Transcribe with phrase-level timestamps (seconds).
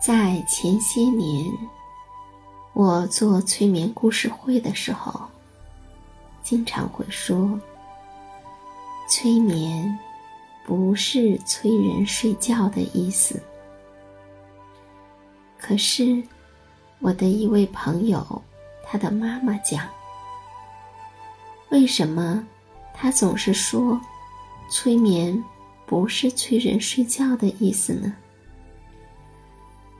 [0.00, 1.44] 在前些年，
[2.72, 5.20] 我做催眠故事会的时候，
[6.42, 7.60] 经常会说
[9.10, 9.98] ：“催眠
[10.64, 13.38] 不是催人睡觉的意思。”
[15.60, 16.22] 可是，
[17.00, 18.42] 我的一位朋友，
[18.82, 19.86] 他的妈妈讲
[21.68, 22.42] ：“为什么
[22.94, 24.00] 他总是说
[24.70, 25.44] 催眠
[25.84, 28.10] 不是催人睡觉的意思呢？”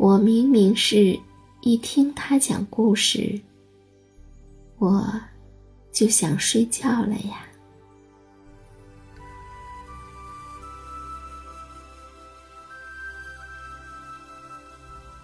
[0.00, 1.20] 我明明是
[1.60, 3.38] 一听他讲故事，
[4.78, 5.20] 我
[5.92, 7.46] 就想睡觉了呀。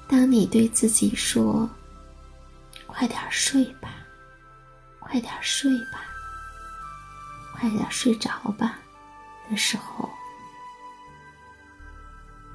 [0.06, 1.66] 当你对自己说
[2.86, 4.06] “快点睡吧，
[5.00, 6.04] 快点睡吧，
[7.54, 8.78] 快点睡着吧”
[9.48, 10.06] 的时候，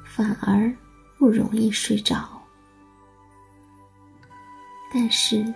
[0.05, 0.72] 反而。
[1.22, 2.27] 不容易睡着，
[4.91, 5.53] 但是，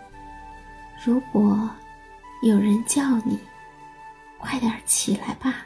[1.03, 1.67] 如果
[2.43, 3.39] 有人叫你
[4.37, 5.65] “快点起来吧，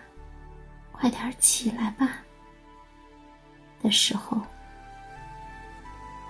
[0.93, 2.11] 快点起来吧”
[3.83, 4.41] 的时候，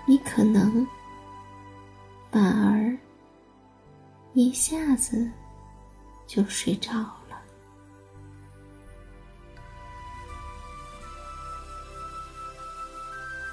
[0.07, 0.83] 你可能
[2.31, 2.97] 反而
[4.33, 5.31] 一下子
[6.25, 7.18] 就睡着。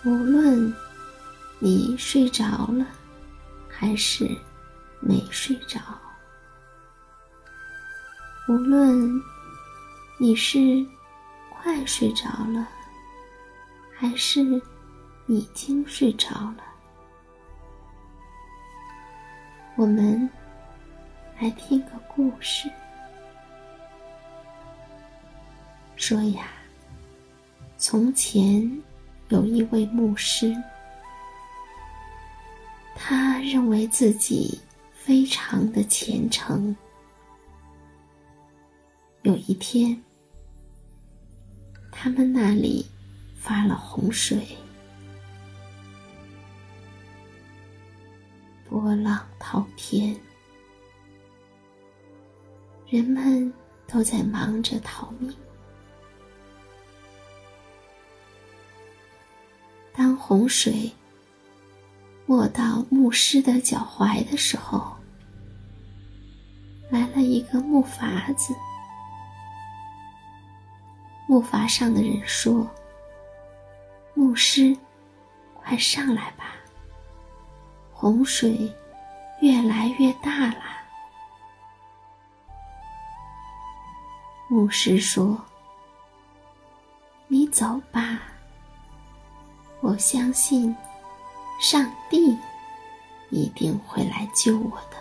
[0.06, 0.72] 无论
[1.59, 2.87] 你睡着了，
[3.69, 4.25] 还是
[5.00, 5.81] 没睡着；
[8.49, 9.21] 无论
[10.17, 10.87] 你是
[11.50, 12.69] 快睡着了，
[13.97, 14.41] 还是
[15.27, 16.62] 已经睡着了，
[19.75, 20.31] 我们
[21.41, 22.71] 来听个故事。
[25.97, 26.47] 说呀，
[27.77, 28.71] 从前。
[29.28, 30.54] 有一位牧师，
[32.94, 34.60] 他认为自己
[34.92, 36.75] 非常的虔诚。
[39.22, 40.00] 有一天，
[41.91, 42.87] 他们那里
[43.34, 44.56] 发了洪水，
[48.69, 50.14] 波浪滔天，
[52.88, 53.53] 人们
[53.88, 55.34] 都在忙着逃命。
[59.97, 60.93] 当洪水
[62.27, 64.95] 没到牧师的脚踝的时候，
[66.91, 68.55] 来了一个木筏子。
[71.27, 72.69] 木筏上的人说
[74.15, 74.77] ：“牧师，
[75.55, 76.56] 快上来吧，
[77.91, 78.71] 洪水
[79.41, 80.62] 越来越大了。”
[84.51, 85.43] 牧师说
[87.29, 88.21] ：“你走吧。”
[89.87, 90.75] 我相信，
[91.61, 92.37] 上帝
[93.31, 94.97] 一定会来救我的。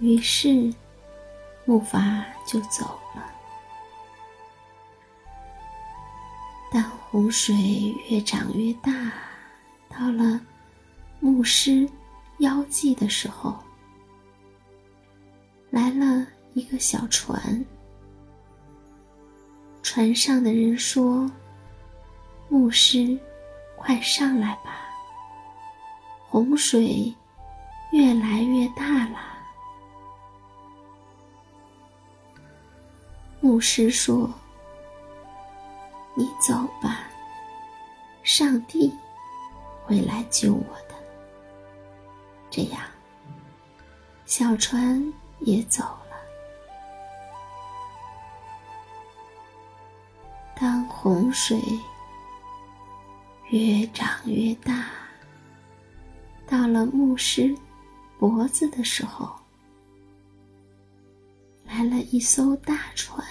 [0.00, 0.74] 于是，
[1.64, 3.32] 木筏就走了。
[6.72, 7.54] 当洪水
[8.10, 8.90] 越涨越大，
[9.88, 10.40] 到了
[11.20, 11.88] 牧师
[12.38, 13.56] 腰际的时候，
[15.70, 17.64] 来了一个小船。
[19.90, 21.30] 船上的人说
[22.50, 23.18] ：“牧师，
[23.74, 24.86] 快上来吧！
[26.28, 27.10] 洪水
[27.90, 29.18] 越来越大了。”
[33.40, 34.30] 牧师说
[36.14, 36.52] ：“你走
[36.82, 37.08] 吧，
[38.22, 38.92] 上帝
[39.86, 40.94] 会来救我的。”
[42.50, 42.82] 这样，
[44.26, 45.02] 小船
[45.38, 45.97] 也走
[50.60, 51.56] 当洪水
[53.50, 54.86] 越涨越大，
[56.48, 57.54] 到了牧师
[58.18, 59.32] 脖子的时候，
[61.64, 63.24] 来了一艘大船。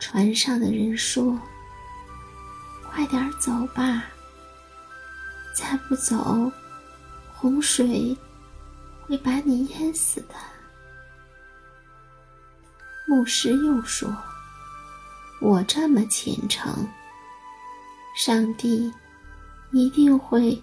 [0.00, 1.38] 船上的人说
[2.90, 4.06] ：“快点走吧，
[5.56, 6.50] 再不走，
[7.36, 8.16] 洪水
[9.02, 10.34] 会把你淹死的。”
[13.06, 14.12] 牧师又说
[15.40, 16.86] ：“我这么虔诚，
[18.14, 18.92] 上帝
[19.72, 20.62] 一定会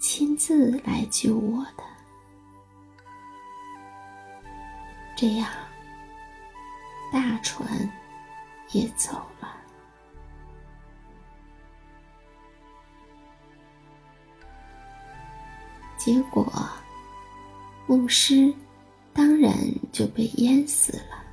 [0.00, 1.84] 亲自来救我的。”
[5.16, 5.48] 这样，
[7.12, 7.66] 大船
[8.72, 9.54] 也走了。
[15.96, 16.46] 结果，
[17.86, 18.54] 牧师
[19.12, 19.52] 当然
[19.90, 21.25] 就被淹死了。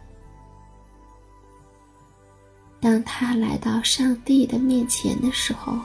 [2.83, 5.79] 当他来到上帝的面前的时候，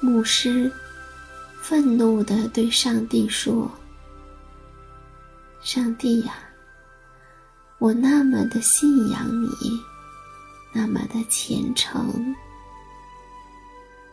[0.00, 0.72] 牧师
[1.60, 3.68] 愤怒的对上帝说。
[5.60, 6.34] 上帝呀，
[7.78, 9.48] 我那么的信仰你，
[10.72, 12.32] 那么的虔诚，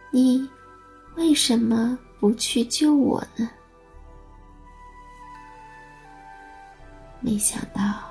[0.10, 0.50] 你
[1.16, 3.48] 为什么不去救我呢？
[7.20, 8.11] 没想到，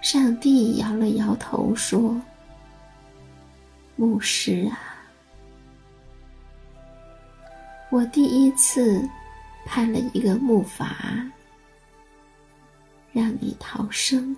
[0.00, 2.20] 上帝摇了摇头说
[3.96, 4.78] ：“牧师啊，
[7.90, 9.06] 我第一次
[9.66, 10.86] 派了一个木筏。”
[13.12, 14.36] 让你逃生，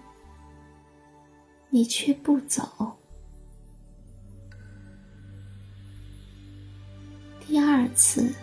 [1.69, 2.97] 你却不走。
[7.47, 8.35] 第二次，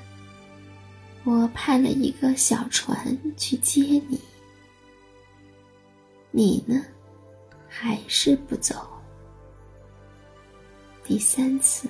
[1.24, 4.22] 我派了一个小船去接你，
[6.30, 6.80] 你呢，
[7.82, 8.76] 还是不走。
[11.02, 11.88] 第三次，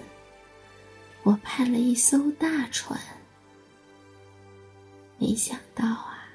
[1.23, 2.99] 我派了一艘大船，
[5.17, 6.29] 没想到啊，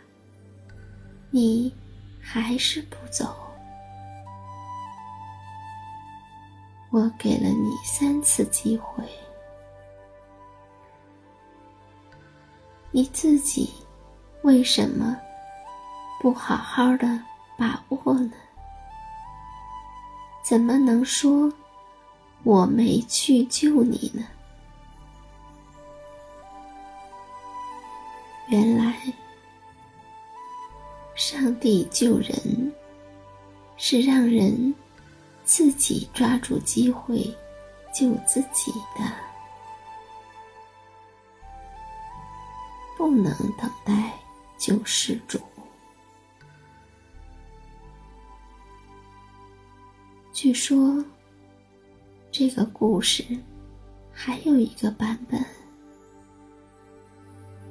[1.31, 1.73] 你。
[2.27, 3.37] 还是不走。
[6.91, 9.05] 我给了你三次机会，
[12.91, 13.71] 你自己
[14.41, 15.15] 为什么
[16.19, 17.07] 不好好的
[17.59, 18.33] 把握呢？
[20.45, 21.51] 怎么能说
[22.43, 24.23] 我没去救你呢？
[28.49, 28.95] 原来。
[31.15, 32.75] 上帝救人，
[33.79, 34.75] 是让人
[35.45, 37.17] 自己抓住机会
[37.95, 39.05] 救自己的，
[42.99, 44.13] 不能等待
[44.59, 45.41] 救世主。
[50.45, 51.03] 据说，
[52.31, 53.25] 这个故事
[54.13, 55.43] 还有一个版本，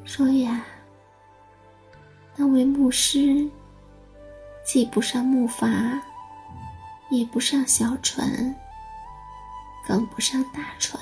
[0.04, 0.66] 说呀。
[2.36, 3.48] 那位牧师
[4.66, 6.02] 既不上木筏，
[7.12, 8.28] 也不上小船，
[9.88, 11.00] 更不上大船，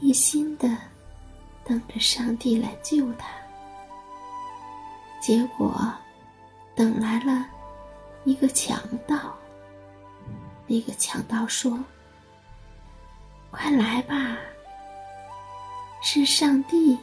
[0.00, 0.76] 一心的
[1.62, 3.28] 等着上帝来救他。
[5.20, 5.80] 结果
[6.74, 7.46] 等来了
[8.24, 8.76] 一个强
[9.06, 9.32] 盗。
[10.72, 11.76] 那个强盗说
[13.50, 14.38] ：“快来吧，
[16.00, 16.96] 是上帝。”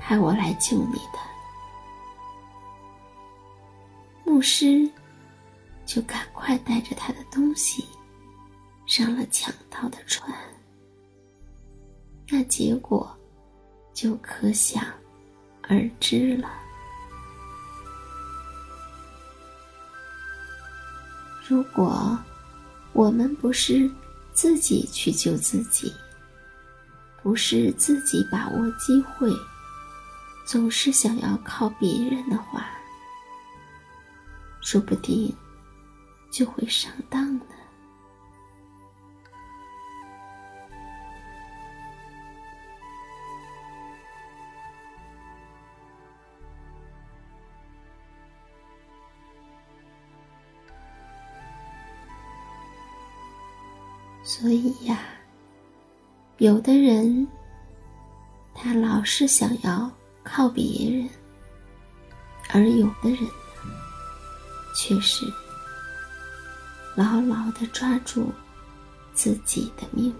[0.00, 1.18] 派我来救你的，
[4.24, 4.90] 牧师
[5.84, 7.86] 就赶快带着他的东西
[8.86, 10.34] 上了强盗的船。
[12.30, 13.14] 那结果
[13.92, 14.82] 就可想
[15.68, 16.48] 而知了。
[21.46, 22.18] 如果
[22.98, 23.88] 我们不是
[24.32, 25.94] 自己去救自己，
[27.22, 29.32] 不是自己把握机会。
[30.44, 32.68] 总是想要靠别人的话，
[34.60, 35.32] 说不定
[36.28, 37.44] 就会上当呢。
[54.28, 55.00] 所以呀，
[56.36, 57.26] 有的人
[58.54, 59.90] 他老是想要。
[60.30, 61.08] 靠别人，
[62.50, 63.72] 而有的人呢，
[64.76, 65.24] 却是
[66.94, 68.30] 牢牢的抓住
[69.14, 70.14] 自己的命运。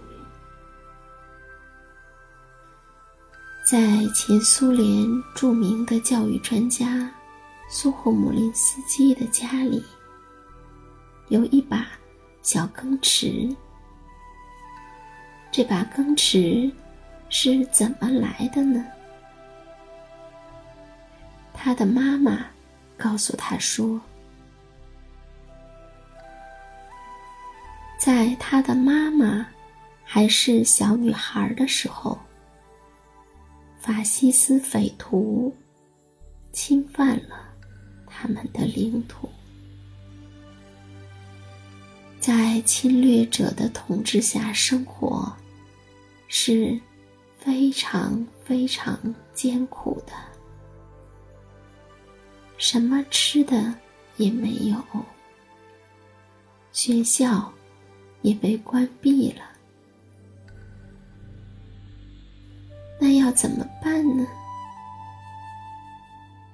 [3.63, 7.13] 在前苏联著名的教育专家
[7.69, 9.85] 苏霍姆林斯基的家里，
[11.29, 11.87] 有一把
[12.41, 13.55] 小羹匙。
[15.51, 16.73] 这把羹匙
[17.29, 18.85] 是怎么来的呢？
[21.53, 22.47] 他的妈妈
[22.97, 24.01] 告诉他说
[27.99, 29.47] ：“在他的妈妈
[30.05, 32.17] 还是小女孩的时候，
[33.81, 35.53] 法西斯匪徒
[36.53, 37.41] 侵犯了
[38.07, 39.29] 他们的领土。
[42.29, 45.35] 在侵略者的统治下生活，
[46.27, 46.79] 是
[47.39, 48.99] 非常非常
[49.33, 50.13] 艰苦的。
[52.59, 53.75] 什么吃的
[54.19, 54.77] 也没有，
[56.71, 57.51] 学校
[58.21, 59.41] 也被关闭了。
[63.01, 64.27] 那要怎么办呢？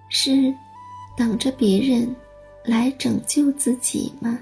[0.08, 0.54] 是
[1.16, 2.14] 等着别人
[2.64, 4.38] 来拯救自己吗？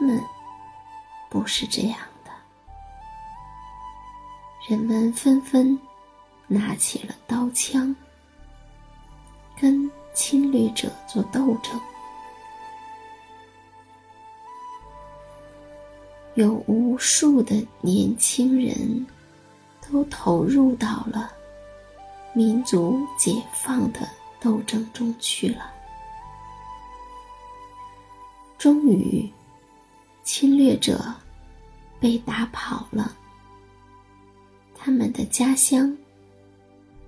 [0.00, 0.22] 们
[1.28, 2.30] 不是这样的。
[4.68, 5.78] 人们纷纷
[6.46, 7.94] 拿起了刀枪，
[9.60, 11.80] 跟侵略者做斗争。
[16.34, 19.06] 有无数的年轻人
[19.80, 21.30] 都投入到了
[22.32, 24.08] 民族解放的
[24.40, 25.70] 斗争中去了。
[28.56, 29.30] 终于，
[30.22, 31.14] 侵略者
[31.98, 33.16] 被打跑了，
[34.74, 35.96] 他们的家乡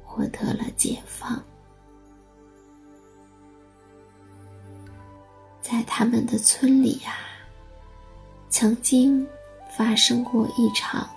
[0.04, 1.42] 获得了解放，
[5.60, 7.16] 在他们的村里呀。
[8.48, 9.26] 曾经
[9.76, 11.08] 发生过一场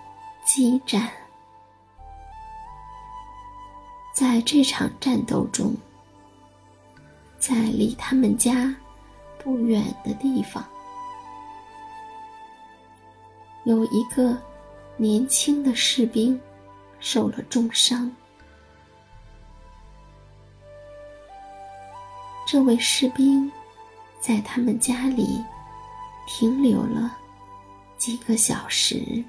[0.46, 1.12] 激战，
[4.14, 5.76] 在这场战斗中，
[7.38, 8.74] 在离他们家
[9.38, 10.66] 不远的地方，
[13.66, 14.38] 有一个
[14.96, 16.40] 年轻的士兵
[17.00, 18.10] 受了重伤。
[22.48, 23.52] 这位士兵
[24.20, 25.44] 在他们家里
[26.28, 27.18] 停留了。
[27.98, 29.24] 几个小时，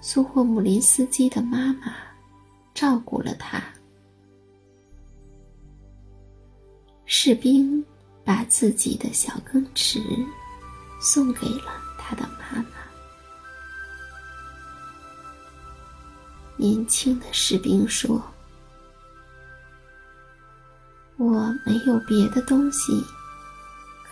[0.00, 1.96] 苏霍姆林斯基的妈妈
[2.74, 3.60] 照顾了他。
[7.06, 7.84] 士兵
[8.22, 10.00] 把自己的小羹匙
[11.00, 11.72] 送给了
[12.10, 12.64] 他的妈妈。
[16.56, 18.20] 年轻的士兵说
[21.16, 22.92] ：“我没有别的东西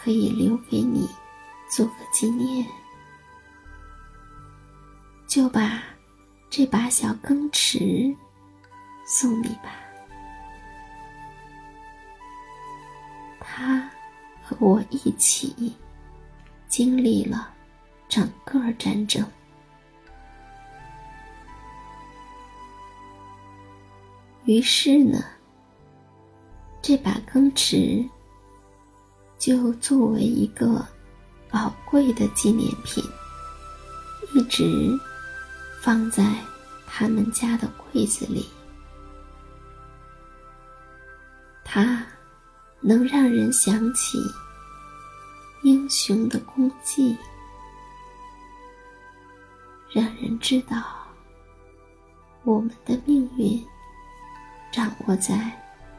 [0.01, 1.09] 可以留给你。”
[1.71, 2.67] 做个纪念，
[5.27, 5.83] 就把
[6.49, 8.17] 这把小羹匙
[9.07, 9.75] 送你吧。
[13.39, 13.87] 他
[14.43, 15.77] 和我一起
[16.69, 17.55] 经历了
[18.09, 19.25] 整个战争，
[24.45, 25.23] 于是呢，
[26.81, 28.09] 这把羹匙
[29.39, 30.87] 就作为一个。
[31.51, 33.03] 宝贵的纪念品，
[34.35, 34.63] 一直
[35.81, 36.23] 放在
[36.87, 38.47] 他们家的柜子里。
[41.65, 42.07] 它
[42.83, 44.19] 能让人想起
[45.63, 47.17] 英雄的功绩，
[49.93, 50.83] 让人知道
[52.45, 53.65] 我们的命运
[54.71, 55.51] 掌握在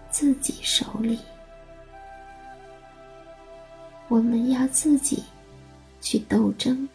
[0.10, 1.20] 自己手里。
[4.08, 5.24] 我们要自己。
[6.02, 6.88] 去斗争，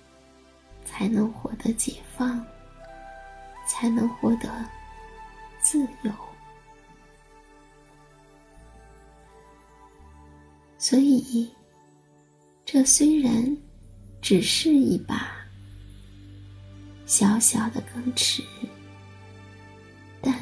[0.82, 2.42] 才能获得解放，
[3.68, 4.48] 才能获得
[5.60, 6.10] 自由。
[10.78, 11.52] 所以，
[12.64, 13.54] 这虽然
[14.22, 15.43] 只是一把
[17.06, 18.42] 小小的更迟，
[20.20, 20.34] 但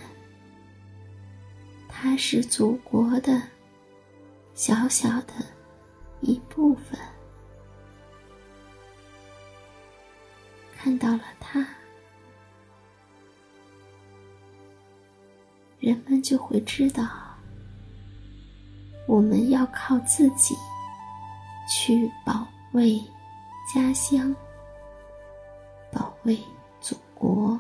[1.89, 3.43] 它是祖国的
[4.55, 5.33] 小小的
[6.21, 6.99] 一部分。
[10.77, 11.65] 看到了他，
[15.79, 17.09] 人们就会知道，
[19.07, 20.57] 我们要靠自己
[21.69, 23.01] 去保卫
[23.73, 24.35] 家乡，
[26.25, 26.39] 为
[26.81, 27.59] 祖国。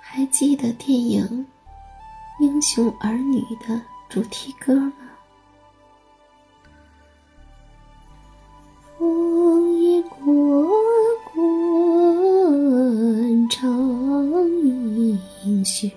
[0.00, 1.46] 还记得电影
[2.44, 4.92] 《英雄儿女》的主题歌吗？
[8.98, 10.18] 烽烟滚
[11.32, 13.70] 滚唱
[14.60, 15.88] 英雄，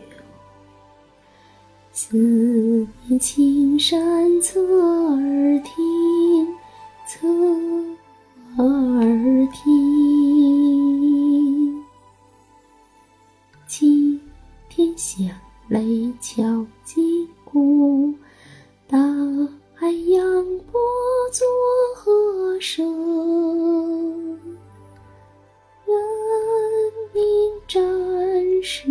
[1.91, 2.15] 四
[3.07, 6.55] 面青山侧耳听，
[7.13, 7.27] 侧
[8.57, 9.61] 耳听，
[13.67, 14.19] 今
[14.67, 15.29] 天响
[15.67, 16.41] 雷敲
[16.83, 18.11] 击鼓，
[18.87, 18.97] 大
[19.75, 20.81] 海扬波
[21.31, 21.45] 作
[21.95, 22.83] 和声，
[25.85, 25.93] 人
[27.13, 27.21] 民
[27.67, 27.79] 战
[28.63, 28.87] 士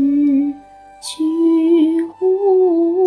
[1.03, 3.02] 去呼。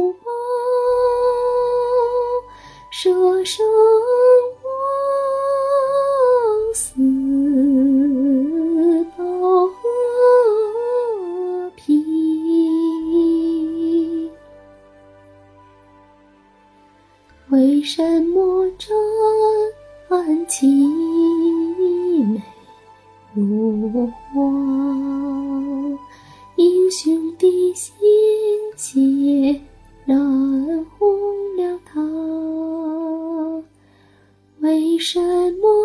[34.96, 35.85] 为什么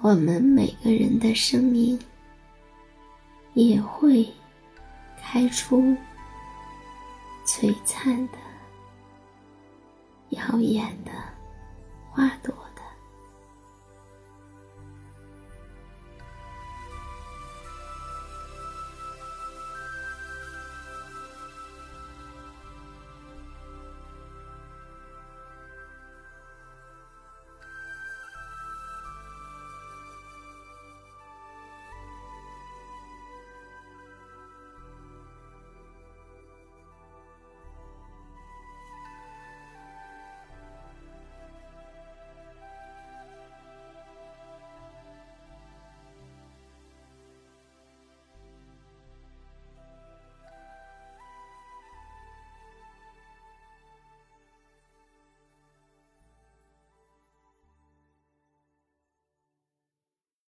[0.00, 1.98] 我们每个人的生命
[3.54, 4.26] 也会
[5.20, 5.82] 开出
[7.44, 8.38] 璀璨的、
[10.30, 11.10] 耀眼的
[12.10, 12.57] 花朵。